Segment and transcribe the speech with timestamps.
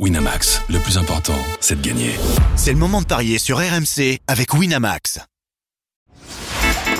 [0.00, 2.10] Winamax, le plus important, c'est de gagner.
[2.56, 5.20] C'est le moment de parier sur RMC avec Winamax.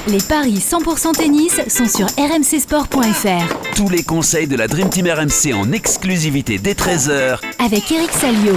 [0.06, 3.74] Les paris 100% tennis sont sur rmcsport.fr.
[3.74, 8.54] Tous les conseils de la Dream Team RMC en exclusivité dès 13h Avec Eric Salio.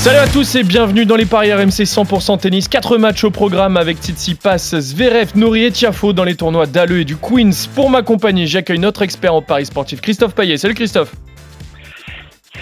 [0.00, 2.68] Salut à tous et bienvenue dans les paris RMC 100% tennis.
[2.68, 7.04] 4 matchs au programme avec Tsitsipas, Zverev, Nori et Tiafo dans les tournois d'Aleu et
[7.06, 7.68] du Queens.
[7.74, 10.58] Pour m'accompagner, j'accueille notre expert en paris sportif Christophe Payet.
[10.58, 11.12] Salut Christophe.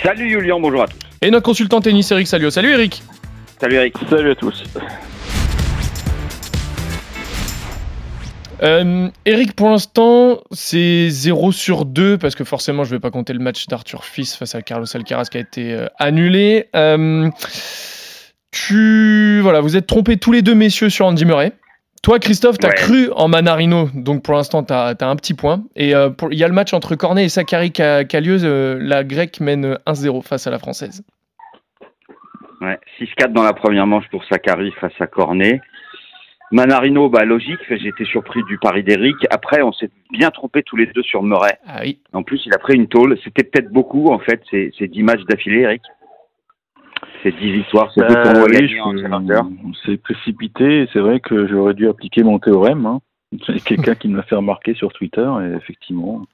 [0.02, 0.98] Salut Julien, bonjour à tous.
[1.22, 2.50] Et notre consultant tennis Eric Salio.
[2.50, 3.02] Salut Eric.
[3.60, 3.94] Salut Eric.
[4.08, 4.64] Salut à tous.
[8.62, 13.10] Euh, Eric, pour l'instant, c'est 0 sur 2 parce que forcément, je ne vais pas
[13.10, 16.68] compter le match d'Arthur Fils face à Carlos Alcaraz qui a été euh, annulé.
[16.76, 17.30] Euh,
[18.50, 21.52] tu, voilà, vous êtes trompés tous les deux, messieurs, sur Andy Murray.
[22.04, 22.74] Toi, Christophe, tu as Ouais.
[22.74, 25.64] cru en Manarino, donc pour l'instant, tu as, un petit point.
[25.74, 28.36] Et euh, il y a le match entre Cornet et Sakari qui a, lieu.
[28.44, 31.02] euh, la grecque mène 1-0 face à la française.
[32.60, 35.62] Ouais, 6-4 dans la première manche pour Sakari face à Cornet.
[36.52, 39.16] Manarino, bah logique, j'ai été surpris du pari d'Eric.
[39.30, 41.56] Après, on s'est bien trompé tous les deux sur Murray.
[41.66, 41.98] Ah oui.
[42.12, 43.18] En plus, il a pris une tôle.
[43.24, 44.42] C'était peut-être beaucoup, en fait.
[44.50, 45.80] C'est c'est 10 matchs d'affilée, Eric.
[47.22, 49.40] C'est 10 victoires, c'est deux Bah, tournois gagnés en Challenger.
[49.64, 50.88] on s'est précipité.
[50.92, 52.86] C'est vrai que j'aurais dû appliquer mon théorème.
[52.86, 53.00] Hein.
[53.46, 56.24] C'est quelqu'un qui me l'a fait remarquer sur Twitter, et effectivement.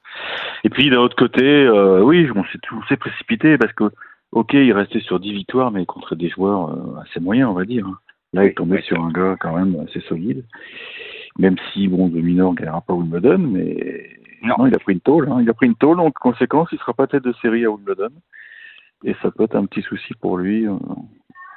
[0.63, 2.43] Et puis d'un autre côté, euh, oui, on
[2.87, 3.85] s'est précipité parce que,
[4.33, 7.65] ok, il restait sur 10 victoires, mais contre des joueurs euh, assez moyens, on va
[7.65, 7.87] dire.
[8.33, 10.45] Là, il est tombé sur un gars quand même assez solide.
[11.39, 14.09] Même si, bon, Dominor ne gagnera pas Wimbledon, mais
[14.43, 14.67] Non.
[14.67, 15.27] il a pris une tôle.
[15.31, 15.39] Hein.
[15.41, 18.09] Il a pris une tôle, donc conséquence, il sera pas tête de série à Wimbledon.
[19.03, 20.75] Et ça peut être un petit souci pour lui euh,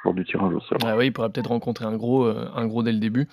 [0.03, 0.77] lors du tirage au sort.
[0.85, 3.27] Ah oui, il pourrait peut-être rencontrer un gros, euh, un gros dès le début.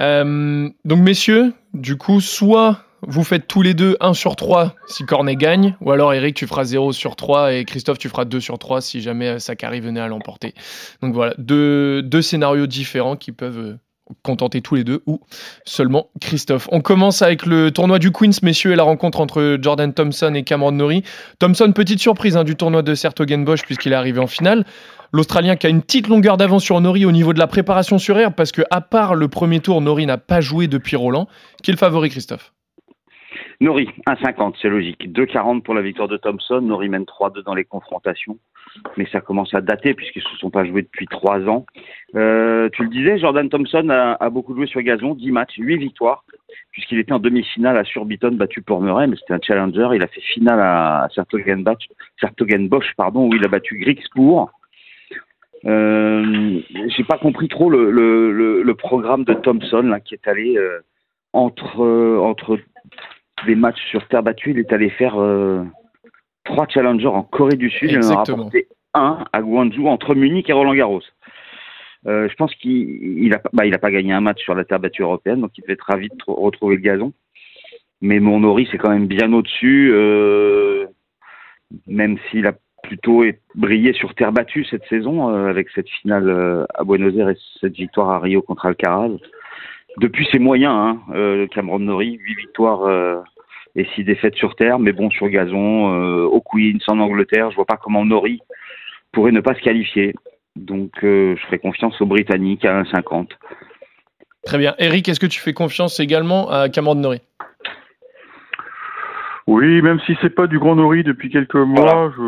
[0.00, 5.04] Euh, donc, messieurs, du coup, soit vous faites tous les deux 1 sur 3 si
[5.04, 8.40] Cornet gagne, ou alors Eric, tu feras 0 sur 3 et Christophe, tu feras 2
[8.40, 10.54] sur 3 si jamais euh, Sakari venait à l'emporter.
[11.02, 13.78] Donc voilà, deux, deux scénarios différents qui peuvent euh,
[14.22, 15.20] contenter tous les deux ou
[15.64, 16.68] seulement Christophe.
[16.72, 20.42] On commence avec le tournoi du Queens, messieurs, et la rencontre entre Jordan Thompson et
[20.42, 21.02] Cameron Norrie.
[21.38, 24.64] Thompson, petite surprise hein, du tournoi de Sertogenbosch puisqu'il est arrivé en finale.
[25.12, 28.18] L'Australien qui a une petite longueur d'avance sur Nori au niveau de la préparation sur
[28.18, 31.28] herbe parce que à part le premier tour, Nori n'a pas joué depuis Roland.
[31.62, 32.52] Qui est le favori, Christophe?
[33.60, 35.10] Nori, 1,50, c'est logique.
[35.10, 36.60] 2,40 pour la victoire de Thompson.
[36.60, 38.38] Nori mène 3-2 dans les confrontations.
[38.96, 41.64] Mais ça commence à dater puisqu'ils ne se sont pas joués depuis 3 ans.
[42.14, 46.24] Euh, tu le disais, Jordan Thompson a, beaucoup joué sur gazon, 10 matchs, 8 victoires,
[46.72, 49.88] puisqu'il était en demi-finale à Surbiton, battu pour Murray, mais c'était un challenger.
[49.94, 54.50] Il a fait finale à Sertogenbosch, pardon, où il a battu Griekspoor.
[55.64, 60.80] Euh, J'ai pas compris trop le, programme de Thompson qui est allé euh,
[61.32, 62.58] entre, euh, entre
[63.44, 64.52] des matchs sur terre battue.
[64.52, 65.62] Il est allé faire euh,
[66.44, 67.90] trois challengers en Corée du Sud.
[67.90, 68.36] Il en a Exactement.
[68.38, 71.02] rapporté un à Guangzhou entre Munich et Roland Garros.
[72.06, 74.78] Euh, je pense qu'il il a, pas- bah, pas gagné un match sur la terre
[74.80, 77.12] battue européenne, donc il devait très vite tr- retrouver le gazon.
[78.00, 80.86] Mais mon Nori, c'est quand même bien au-dessus, euh,
[81.86, 82.52] même s'il a
[82.82, 83.24] plutôt
[83.56, 87.74] brillé sur terre battue cette saison, euh, avec cette finale à Buenos Aires et cette
[87.74, 89.10] victoire à Rio contre Alcaraz.
[89.98, 93.22] Depuis ses moyens, hein, euh, Cameron Nori, 8 victoires euh,
[93.76, 97.56] et 6 défaites sur terre, mais bon, sur gazon, euh, au Queens, en Angleterre, je
[97.56, 98.40] vois pas comment Nori
[99.12, 100.14] pourrait ne pas se qualifier.
[100.54, 103.28] Donc, euh, je ferai confiance aux Britanniques à 1,50.
[104.44, 104.74] Très bien.
[104.78, 107.22] Eric, est-ce que tu fais confiance également à Cameron Norrie?
[109.46, 112.22] Oui, même si c'est pas du grand Nori depuis quelques mois, je,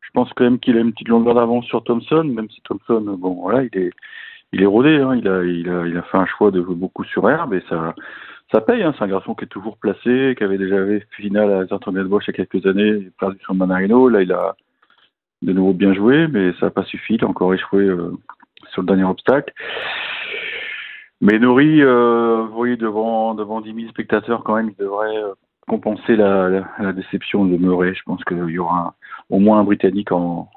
[0.00, 3.00] je pense quand même qu'il a une petite longueur d'avance sur Thompson, même si Thompson,
[3.18, 3.92] bon, voilà, il est,
[4.52, 6.74] il est rodé, hein, il a, il a, il a fait un choix de jouer
[6.74, 7.94] beaucoup sur herbe et ça,
[8.52, 11.68] ça paye, hein, c'est un garçon qui est toujours placé, qui avait déjà fait finale
[11.68, 14.54] à Bosch il y a quelques années, perdu sur Manarino, là il a
[15.42, 18.12] de nouveau bien joué, mais ça n'a pas suffi, il a encore échoué euh,
[18.70, 19.52] sur le dernier obstacle.
[21.20, 25.32] Mais Nori, euh, vous voyez, devant, devant 10 000 spectateurs, quand même, il devrait euh,
[25.66, 27.94] compenser la, la, la déception de Murray.
[27.94, 28.94] Je pense qu'il y aura
[29.30, 30.50] au moins un Britannique en,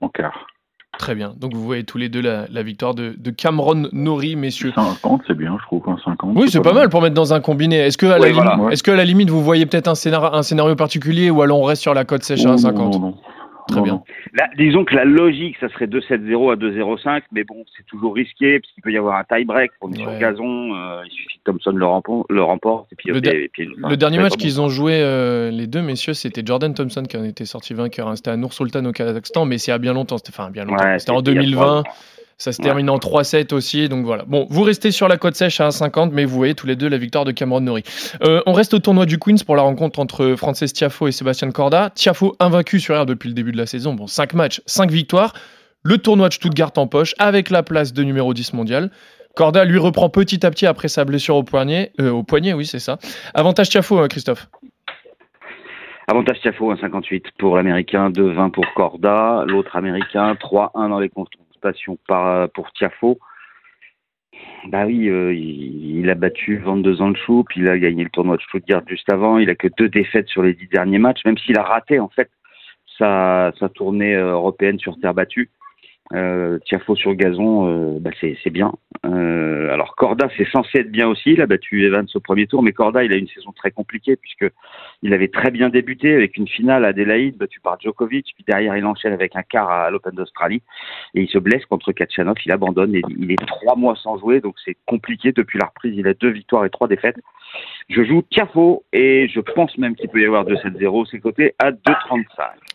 [0.00, 0.46] en quart.
[0.98, 1.32] Très bien.
[1.38, 4.72] Donc vous voyez tous les deux la, la victoire de, de Cameron Norrie, messieurs.
[4.74, 6.32] 50, c'est bien, je trouve, un 50.
[6.36, 7.76] Oui, c'est pas mal pour mettre dans un combiné.
[7.78, 8.56] Est-ce que, à la voilà.
[8.56, 11.42] limite, est-ce que à la limite, vous voyez peut-être un scénario, un scénario particulier ou
[11.42, 13.14] alors on reste sur la cote sèche à Oh, 1,50 non, non, non.
[13.68, 13.92] Très Non, bien.
[13.94, 14.02] non.
[14.34, 18.58] Là, disons que la logique, ça serait 2-7-0 à 2-0-5, mais bon, c'est toujours risqué,
[18.60, 19.70] parce qu'il peut y avoir un tie-break.
[19.80, 20.18] On est sur Ouais.
[20.18, 22.92] gazon, euh, il suffit que Thompson le, rempo- le remporte.
[22.92, 24.36] Et puis, Le et- da- et puis- enfin, Le dernier match bon.
[24.38, 28.08] qu'ils ont joué, euh, les deux messieurs, c'était Jordan Thompson qui en était sorti vainqueur.
[28.08, 28.16] hein.
[28.16, 30.18] C'était à Nour Sultan au Kazakhstan, mais c'est à bien longtemps.
[30.18, 30.84] C'était enfin, à bien longtemps.
[30.84, 31.82] Ouais, c'était en c'était il y a 2020.
[32.42, 34.24] Ça se termine en 3-7 aussi, donc voilà.
[34.26, 36.88] Bon, vous restez sur la côte sèche à 1,50, mais vous voyez tous les deux
[36.88, 37.84] la victoire de Cameron Norrie.
[38.24, 41.52] Euh, on reste au tournoi du Queens pour la rencontre entre Frances Tiafo et Sébastien
[41.52, 41.90] Corda.
[41.94, 43.94] Tiafo invaincu sur air depuis le début de la saison.
[43.94, 45.34] Bon, 5 matchs, 5 victoires.
[45.84, 48.90] Le tournoi de Stuttgart en poche avec la place de numéro 10 mondial.
[49.36, 51.92] Corda lui reprend petit à petit après sa blessure au poignet.
[52.00, 52.98] Euh, au poignet, oui, c'est ça.
[53.34, 54.48] Avantage Tiafo, hein, Christophe
[56.08, 59.44] Avantage Tiafo, 1,58 pour l'américain, 2,20 pour Corda.
[59.46, 61.08] L'autre américain, 3-1 dans les
[61.62, 63.18] consultations par, pour Tiafo.
[64.68, 68.10] Bah oui, euh, il, a battu 22 ans de chou, puis il a gagné le
[68.10, 69.38] tournoi de Stuttgart juste avant.
[69.38, 72.08] Il a que deux défaites sur les dix derniers matchs, même s'il a raté en
[72.08, 72.30] fait
[72.98, 75.50] sa, sa tournée euh, européenne sur terre battue.
[76.14, 78.72] Euh, Tiafo sur gazon, euh, bah c'est bien.
[79.06, 81.32] Euh, alors Corda, c'est censé être bien aussi.
[81.32, 84.16] Il a battu Evans au premier tour, mais Corda, il a une saison très compliquée
[84.16, 84.44] puisque
[85.02, 88.76] il avait très bien débuté avec une finale à Adélaïde battue par Djokovic, puis derrière
[88.76, 90.62] il enchaîne avec un quart à l'Open d'Australie
[91.14, 92.36] et il se blesse contre Kachanov.
[92.44, 95.94] Il abandonne et il est trois mois sans jouer, donc c'est compliqué depuis la reprise.
[95.96, 97.16] Il a deux victoires et trois défaites.
[97.88, 101.06] Je joue Tiafo et je pense même qu'il peut y avoir 2-7-0.
[101.10, 102.24] C'est coté à 2-35.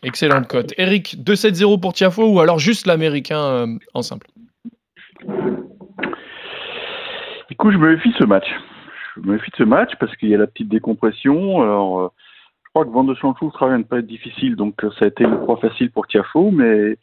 [0.04, 0.74] Excellente cote.
[0.78, 4.28] Eric, 2-7-0 pour Tiafo ou alors juste l'américain euh, en simple?
[7.50, 8.48] Écoute, je me méfie de ce match.
[9.16, 11.62] Je me méfie de ce match parce qu'il y a la petite décompression.
[11.62, 12.08] Alors, euh,
[12.64, 15.08] je crois que Van de Chanchou travaille ne pas être difficile, donc euh, ça a
[15.08, 16.98] été une croix facile pour Tiafo, mais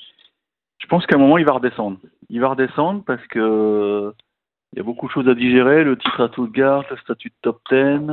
[0.79, 1.99] je pense qu'à un moment, il va redescendre.
[2.31, 4.13] Il va redescendre parce que
[4.73, 7.35] il y a beaucoup de choses à digérer, le titre à Stuttgart, le statut de
[7.43, 8.13] top 10.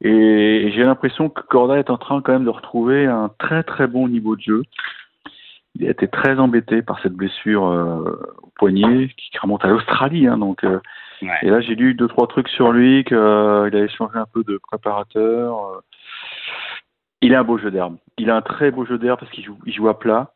[0.00, 3.86] Et j'ai l'impression que Corda est en train quand même de retrouver un très très
[3.86, 4.62] bon niveau de jeu.
[5.74, 10.26] Il a été très embêté par cette blessure euh, au poignet qui remonte à l'Australie.
[10.26, 10.80] Hein, donc, euh,
[11.22, 11.28] ouais.
[11.42, 14.44] Et là, j'ai lu deux trois trucs sur lui, qu'il euh, avait changé un peu
[14.44, 15.82] de préparateur.
[17.20, 17.96] Il a un beau jeu d'herbe.
[18.18, 20.32] Il a un très beau jeu d'herbe parce qu'il joue, il joue à plat.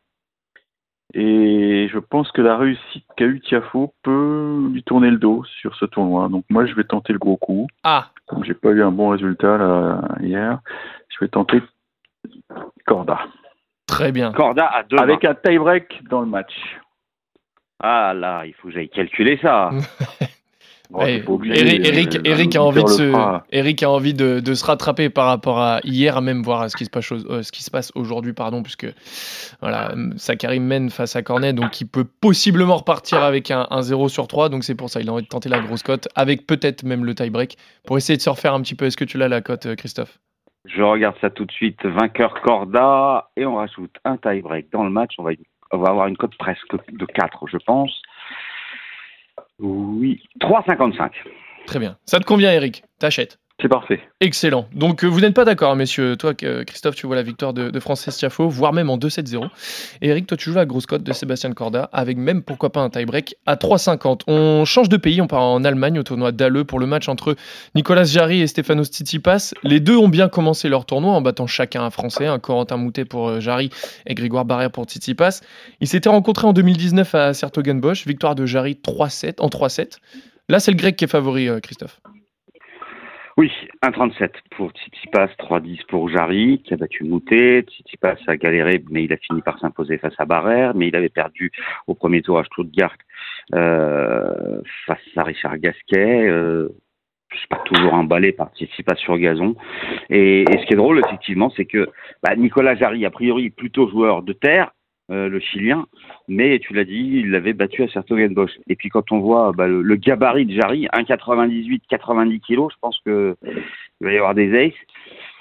[1.13, 5.75] Et je pense que la réussite qu'a eu Tiafo peut lui tourner le dos sur
[5.75, 6.27] ce tournoi.
[6.27, 7.67] Donc moi, je vais tenter le gros coup.
[7.83, 8.09] Ah.
[8.25, 10.59] Comme j'ai pas eu un bon résultat là, hier,
[11.09, 11.61] je vais tenter
[12.85, 13.19] Corda.
[13.85, 14.31] Très bien.
[14.31, 14.97] Corda à deux.
[14.97, 16.53] Avec un tie-break dans le match.
[17.79, 19.69] Ah là, il faut que j'aille calculer ça.
[20.93, 23.11] Bon, hey, Eric, Eric, Eric, a envie de se,
[23.51, 26.85] Eric a envie de, de, se rattraper par rapport à hier, même voir ce qui
[26.85, 28.85] se passe, euh, ce qui se passe aujourd'hui, pardon, puisque
[29.59, 34.07] voilà, Sakari mène face à Cornet, donc il peut possiblement repartir avec un, un 0
[34.07, 36.45] sur 3, donc c'est pour ça il a envie de tenter la grosse cote, avec
[36.45, 37.57] peut-être même le tie-break,
[37.87, 38.85] pour essayer de se refaire un petit peu.
[38.85, 40.19] Est-ce que tu l'as la cote, Christophe?
[40.65, 44.91] Je regarde ça tout de suite, vainqueur Corda, et on rajoute un tie-break dans le
[44.91, 45.31] match, on va,
[45.71, 47.99] on va avoir une cote presque de 4, je pense.
[49.59, 51.11] Oui, 3,55.
[51.65, 51.97] Très bien.
[52.05, 52.83] Ça te convient, Eric?
[52.99, 53.39] T'achètes?
[53.61, 54.01] C'est parfait.
[54.19, 54.67] Excellent.
[54.73, 56.17] Donc, euh, vous n'êtes pas d'accord, messieurs.
[56.17, 59.47] Toi, Christophe, tu vois la victoire de, de Francis voire même en 2-7-0.
[60.01, 62.81] Et Eric, toi, tu joues la grosse cote de Sébastien Corda, avec même, pourquoi pas,
[62.81, 64.21] un tie-break à 3,50.
[64.27, 67.35] On change de pays, on part en Allemagne au tournoi d'Halle pour le match entre
[67.75, 69.53] Nicolas Jarry et Stefanos Tsitsipas.
[69.63, 73.05] Les deux ont bien commencé leur tournoi en battant chacun un Français, un Corentin Moutet
[73.05, 73.69] pour Jarry
[74.07, 75.41] et Grégoire Barrère pour Tsitsipas.
[75.79, 79.99] Ils s'étaient rencontrés en 2019 à Sertogenbosch, victoire de Jarry 3-7, en 3-7.
[80.49, 82.01] Là, c'est le grec qui est favori, Christophe.
[83.35, 83.51] Oui,
[83.81, 87.63] 1,37 pour Tsitsipas, 3,10 pour Jarry, qui a battu Moutet.
[87.63, 91.09] Tsitsipas a galéré, mais il a fini par s'imposer face à Barrère, mais il avait
[91.09, 91.51] perdu
[91.87, 92.95] au premier tour à Stuttgart
[93.55, 96.27] euh, face à Richard Gasquet.
[96.29, 96.69] Euh,
[97.33, 99.55] je pas toujours emballé par Tsitsipas sur gazon.
[100.11, 101.89] Et, et, ce qui est drôle, effectivement, c'est que
[102.21, 104.71] bah, Nicolas Jarry, a priori, plutôt joueur de terre,
[105.13, 105.85] euh, le Chilien,
[106.27, 108.51] mais tu l'as dit, il l'avait battu à Sertogenbosch.
[108.67, 112.99] Et puis quand on voit bah, le, gabarit de Jarry, 1,98, 90 kilos, je pense
[113.05, 114.73] que il va y avoir des aces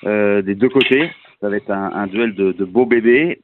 [0.04, 1.10] euh, des deux côtés.
[1.40, 3.40] Ça va être un, duel de, de beaux bébés.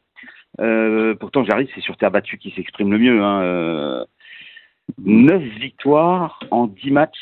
[0.61, 3.23] Euh, pourtant, Jarry, c'est sur terre battue qui s'exprime le mieux.
[3.23, 3.43] Hein.
[3.43, 4.05] Euh,
[5.05, 7.19] 9 victoires en 10 matchs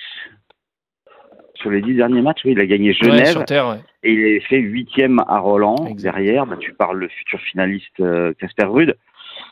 [1.57, 3.81] sur les dix derniers matchs, oui, il a gagné Genève ouais, terre, ouais.
[4.03, 5.87] et il est fait huitième à Roland.
[5.89, 6.13] Exact.
[6.13, 8.03] Derrière, bah, tu parles le futur finaliste
[8.39, 8.97] Casper euh, Rude.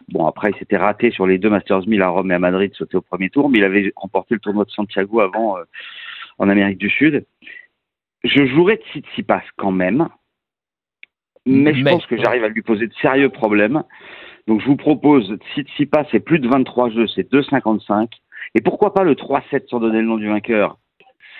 [0.08, 2.72] Bon, après, il s'était raté sur les deux Masters 1000 à Rome et à Madrid,
[2.74, 5.64] sauté au premier tour, mais il avait remporté le tournoi de Santiago avant euh,
[6.38, 7.24] en Amérique du Sud.
[8.22, 10.08] Je jouerai Tsitsipas quand même,
[11.46, 13.82] mais, mais je pense que j'arrive à lui poser de sérieux problèmes.
[14.46, 18.08] Donc, je vous propose Tsitsipas, c'est plus de 23 jeux, c'est 2,55.
[18.54, 20.78] Et pourquoi pas le 3-7 sans donner le nom du vainqueur?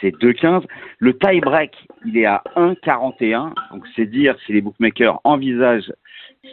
[0.05, 0.65] C'est 2,15.
[0.99, 1.73] Le tie-break,
[2.05, 3.53] il est à 1,41.
[3.73, 5.93] Donc, c'est dire si les bookmakers envisagent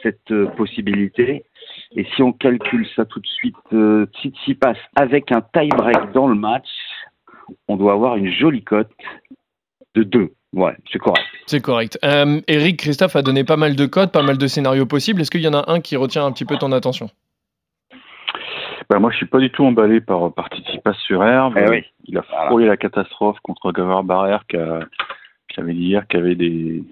[0.01, 1.43] cette euh, possibilité.
[1.96, 6.27] Et si on calcule ça tout de suite, euh, Titi passe avec un tie-break dans
[6.27, 6.67] le match,
[7.67, 8.89] on doit avoir une jolie cote
[9.96, 10.31] de 2.
[10.53, 11.25] Ouais, c'est correct.
[11.46, 12.00] C'est correct.
[12.03, 15.22] Euh, Eric, Christophe a donné pas mal de codes, pas mal de scénarios possibles.
[15.22, 17.10] Est-ce qu'il y en a un qui retient un petit peu ton attention?
[18.91, 21.57] Bah, moi, je suis pas du tout emballé par, par Tsitsipas sur herbe.
[21.57, 21.86] Eh oui.
[22.07, 22.48] Il a Voilà.
[22.48, 24.81] frôlé la catastrophe contre Gavard Barrère qui a-
[25.55, 26.83] j'avais dit hier, qui avait des,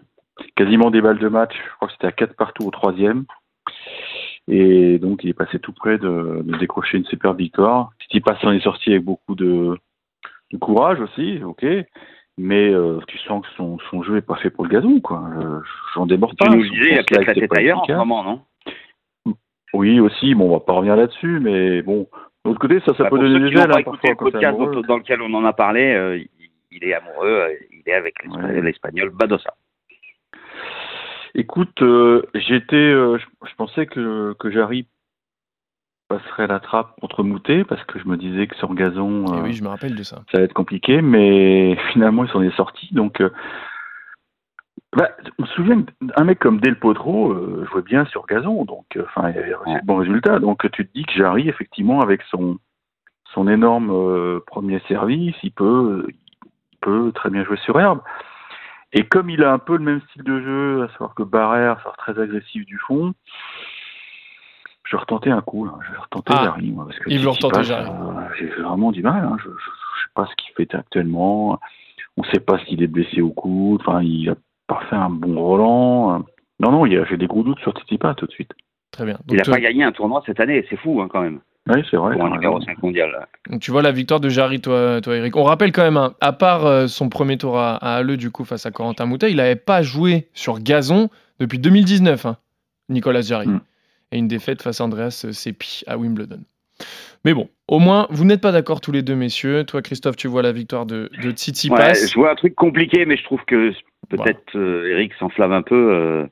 [0.55, 1.53] quasiment des balles de match.
[1.53, 3.25] Je crois que c'était à 4 partout au troisième.
[4.47, 7.89] Et donc, il est passé tout près de, de décrocher une superbe victoire.
[7.99, 9.77] Tsitsipas s'en est sorti avec beaucoup de,
[10.53, 11.65] de courage aussi, ok.
[12.37, 13.43] Mais euh, tu sens
[19.79, 20.35] Oui, aussi.
[20.35, 22.07] Bon, on va pas revenir là-dessus, mais bon.
[22.45, 24.81] De l'autre côté, ça, ça Bah, peut pour donner des ailes, hein, le podcast amoureux.
[24.87, 26.19] dans, lequel on en a parlé, euh,
[26.71, 28.61] il, est amoureux, euh, il est avec l'Espa- Ouais.
[28.61, 29.53] l'Espagnol Badosa.
[31.35, 34.87] Écoute, euh, j'étais, euh, je, je pensais que, que Jarry
[36.07, 39.41] passerait la trappe contre Moutet parce que je me disais que sur gazon, euh, Eh
[39.43, 40.17] oui, je me rappelle de ça.
[40.31, 42.89] ça allait être compliqué, mais finalement il s'en est sorti.
[42.93, 43.29] Donc, euh,
[44.95, 48.85] bah, on se souvient d'un mec comme Del Potro euh, jouait bien sur gazon, donc
[48.97, 50.39] euh, enfin il avait réussi de bons résultats.
[50.39, 52.57] Donc tu te dis que Jarry, effectivement, avec son
[53.33, 58.01] son énorme euh, premier service, il peut il peut très bien jouer sur herbe.
[58.91, 61.79] Et comme il a un peu le même style de jeu, à savoir que Barrère
[61.83, 63.13] sort très agressif du fond,
[64.85, 65.65] je vais retenter un coup.
[65.65, 65.73] Là.
[65.85, 66.71] Je vais retenter Ah, Jarry.
[66.71, 67.87] moi, parce que il veut retenter Jarry.
[67.87, 69.23] euh, J'ai vraiment du mal.
[69.23, 69.37] hein.
[69.43, 71.59] Je, je sais pas ce qu'il fait actuellement.
[72.17, 73.81] On sait pas s'il est blessé au coude.
[73.85, 74.35] Enfin, il a
[74.69, 76.19] pas fait un bon Roland.
[76.61, 78.51] Non, non, il y a- j'ai des gros doutes sur Tsitsipas tout de suite.
[78.91, 79.17] Très bien.
[79.29, 81.97] Il n'a pas gagné un tournoi cette année, c'est fou hein, quand même, Oui, c'est
[81.97, 82.15] vrai.
[82.15, 82.65] pour un t'as numéro raison.
[82.65, 83.27] 5 mondial.
[83.49, 85.35] donc tu vois la victoire de Jarry, toi, toi, Eric.
[85.35, 88.31] On rappelle quand même, hein, à part euh, son premier tour à, à Halle, du
[88.31, 91.09] coup, face à Corentin Moutet, il n'avait pas joué sur gazon
[91.39, 92.37] depuis 2019, hein,
[92.89, 93.47] Nicolas Jarry.
[93.47, 93.61] Mm.
[94.11, 96.39] Et une défaite face à Andreas Seppi à Wimbledon.
[97.25, 99.65] Mais bon, au moins, vous n'êtes pas d'accord tous les deux, messieurs.
[99.65, 101.75] Toi, Christophe, tu vois la victoire de, de Tsitsipas.
[101.75, 103.71] Ouais, je vois un truc compliqué, mais je trouve que
[104.07, 106.27] peut-être euh, Eric s'enflamme un peu euh,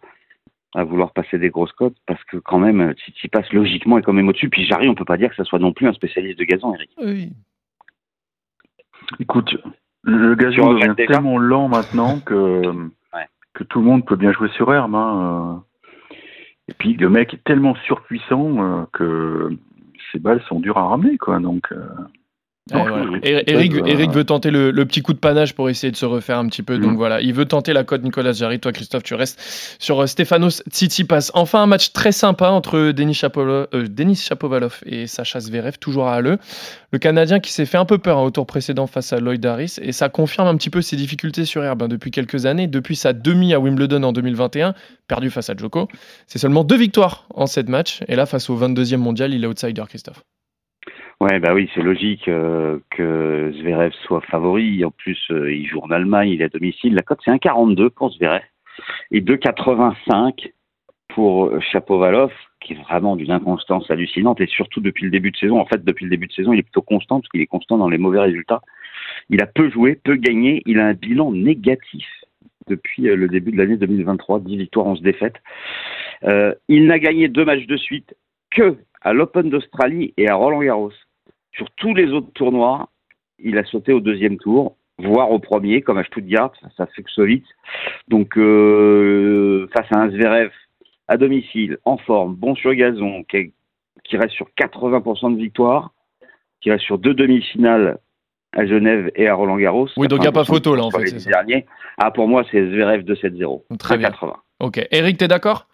[0.76, 4.28] à vouloir passer des grosses cotes, parce que quand même, Tsitsipas, logiquement, est quand même
[4.30, 4.50] au-dessus.
[4.50, 6.74] Puis Jarry, on peut pas dire que ça soit non plus un spécialiste de gazon,
[6.76, 6.92] Eric.
[6.98, 7.34] Oui.
[9.20, 9.56] Écoute,
[10.04, 12.62] le gazon devient tellement lent maintenant que,
[13.54, 14.96] que tout le monde peut bien jouer sur herbe.
[14.96, 16.14] hein, euh.
[16.70, 19.50] Et puis le mec est tellement surpuissant euh, que
[20.12, 21.18] ses balles sont dures à ramener.
[21.18, 21.40] Quoi.
[21.40, 21.88] Donc, euh,
[22.72, 23.06] Voilà.
[23.24, 26.06] Eric, euh, Eric veut tenter le, le petit coup de panache pour essayer de se
[26.06, 26.78] refaire un petit peu.
[26.78, 26.96] Donc Mm.
[26.98, 28.60] voilà, il veut tenter la cote Nicolas Jarry.
[28.60, 29.40] Toi, Christophe, tu restes
[29.80, 31.32] sur euh, Stefanos Tsitsipas.
[31.34, 36.08] Enfin, un match très sympa entre Denis, Chapolo- euh, Denis Shapovalov et Sacha Zverev, toujours
[36.08, 36.38] à Halle.
[36.92, 39.46] Le Canadien qui s'est fait un peu peur hein, au tour précédent face à Lloyd
[39.46, 39.76] Harris.
[39.82, 42.68] Et ça confirme un petit peu ses difficultés sur herbe hein, depuis quelques années.
[42.68, 44.74] Depuis sa demi à Wimbledon en 2021,
[45.08, 45.88] perdu face à Djoko.
[46.28, 48.02] C'est seulement deux victoires en sept matchs.
[48.08, 50.22] Et là, face au 22e mondial, il est outsider, Christophe.
[51.20, 54.86] Ouais, bah oui, c'est logique euh, que Zverev soit favori.
[54.86, 56.94] En plus, euh, il joue en Allemagne, il est à domicile.
[56.94, 58.44] La cote, c'est 1,42 pour Zverev
[59.10, 60.52] et 2,85
[61.08, 62.32] pour Chapovalov,
[62.62, 64.40] qui est vraiment d'une inconstance hallucinante.
[64.42, 66.60] Et surtout depuis le début de saison, en fait, depuis le début de saison, il
[66.60, 68.62] est plutôt constant parce qu'il est constant dans les mauvais résultats.
[69.32, 70.62] Il a peu joué, peu gagné.
[70.68, 72.06] Il a un bilan négatif
[72.68, 75.38] depuis euh, le début de l'année 2023, 10 victoires, 11 défaites.
[76.70, 78.16] Il n'a gagné deux matchs de suite
[78.52, 80.92] que à l'Open d'Australie et à Roland Garros.
[81.58, 82.90] Sur tous les autres tournois,
[83.40, 87.12] il a sauté au deuxième tour, voire au premier, comme à Stuttgart, ça fait que
[87.12, 87.44] solide.
[88.08, 90.52] Donc, euh, face à un Zverev
[91.08, 93.52] à domicile, en forme, bon sur gazon, qui, est-
[94.04, 95.92] qui reste sur 80% de victoire,
[96.62, 97.98] qui reste sur deux demi-finales
[98.54, 99.88] à Genève et à Roland Garros.
[99.98, 101.30] Oui, donc il y a pas 80% photo, là, en fait, ça.
[101.98, 103.64] Ah, pour moi, c'est Zverev 2-7-0.
[103.80, 104.10] Très bien.
[104.10, 104.36] 80.
[104.60, 104.86] Ok.
[104.92, 105.68] Eric, t'es d'accord?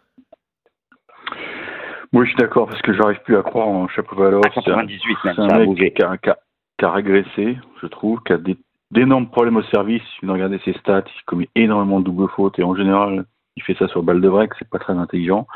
[2.14, 4.42] Moi, je suis d'accord parce que j'arrive plus à croire en Chapovalov.
[4.54, 5.92] C'est un- 98 même, C'est un mec bougé.
[5.94, 6.38] qui a, qui a-
[6.80, 8.58] qui a régressé, je trouve, qui a des-
[8.92, 10.02] d'énormes problèmes au service.
[10.20, 13.64] Si vous regardez ses stats, il commet énormément de doubles fautes et en général, il
[13.64, 15.48] fait ça sur balle de break, c'est pas très intelligent.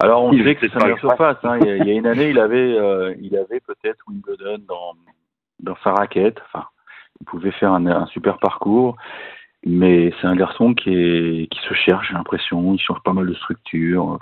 [0.00, 1.36] Alors on Il sait que c'est sa pas meilleure surface.
[1.44, 1.58] hein.
[1.60, 4.58] Il, y a, il y a une année, il avait, euh, il avait peut-être Wimbledon
[4.66, 4.94] dans,
[5.60, 6.40] dans sa raquette.
[6.46, 6.66] Enfin,
[7.20, 8.96] il pouvait faire un, un super parcours,
[9.64, 12.74] mais c'est un garçon qui, est, qui se cherche, j'ai l'impression.
[12.74, 14.18] Il change pas mal de structure.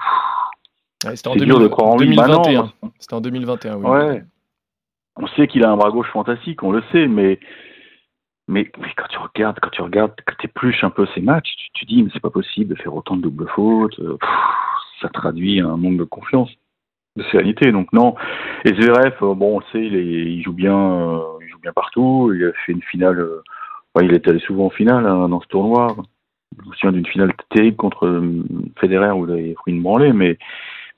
[1.04, 2.14] Ouais, C'était en dur 2000 de croire en lui.
[2.14, 2.73] Bah non, 2021.
[2.99, 3.87] C'était en 2021, oui.
[3.87, 4.25] Ouais.
[5.16, 7.38] On sait qu'il a un bras gauche fantastique, on le sait, mais
[8.49, 11.54] mais, mais quand tu regardes, quand tu regardes, quand tu épluches un peu ces matchs,
[11.57, 13.99] tu, tu dis mais c'est pas possible de faire autant de doubles fautes.
[14.00, 14.30] euh, pff,
[15.00, 16.50] ça traduit un manque de confiance,
[17.16, 17.71] de sérénité.
[17.73, 18.14] Donc non.
[18.64, 21.59] Et Zverev, euh, bon, on le sait, il, est- il joue bien, euh, il joue
[21.61, 22.33] bien partout.
[22.35, 23.21] Il a fait une finale.
[23.21, 23.42] euh,
[23.95, 25.95] ouais, il est allé souvent en finale hein, dans ce tournoi.
[26.62, 28.23] Je me souviens d'une finale terrible contre
[28.80, 30.37] Federer où il avait pris une branlée, mais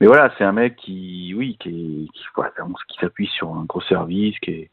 [0.02, 2.50] mais voilà, c'est un mec qui, oui, qui, est- qui, voilà,
[2.88, 4.70] qui s'appuie sur un gros service, qui est,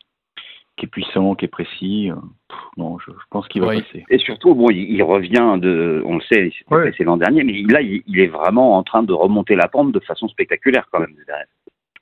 [0.76, 2.10] qui est puissant, qui est précis.
[2.10, 2.16] Euh,
[2.48, 3.82] pff, non, je, je pense qu'il va Oui.
[3.84, 4.04] passer.
[4.10, 6.82] Et surtout, bon, il, il revient de, on le sait, Ouais.
[6.82, 9.92] blessé l'an dernier, mais là, il, il est vraiment en train de remonter la pente
[9.92, 11.16] de façon spectaculaire quand même.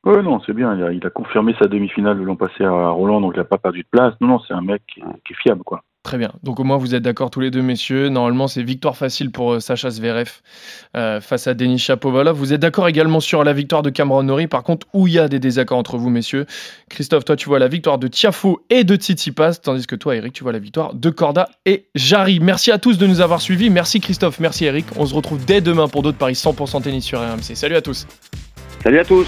[0.05, 0.73] Ouais, non, c'est bien.
[0.77, 3.43] Il a, il a confirmé sa demi-finale de l'an passé à Roland, donc il n'a
[3.43, 4.13] pas perdu de place.
[4.21, 5.83] Non, non, c'est un mec qui, qui est fiable, quoi.
[6.07, 6.31] Très bien.
[6.41, 8.07] Donc au moins vous êtes d'accord tous les deux, messieurs.
[8.07, 10.29] Normalement, c'est victoire facile pour euh, Sacha Zverev
[10.95, 12.37] euh, face à Denis Chapovalov.
[12.37, 14.47] Vous êtes d'accord également sur la victoire de Cameron Norrie.
[14.47, 16.45] Par contre, où il y a des désaccords entre vous, messieurs?
[16.87, 20.31] Christophe, toi, tu vois la victoire de Tiafo et de Tsitsipas, tandis que toi, Eric,
[20.31, 22.39] tu vois la victoire de Corda et Jarry.
[22.39, 23.69] Merci à tous de nous avoir suivis.
[23.69, 24.85] Merci Christophe, merci Eric.
[24.95, 27.53] On se retrouve dès demain pour d'autres paris 100% tennis sur RMC.
[27.53, 28.07] Salut à tous.
[28.81, 29.27] Salut à tous.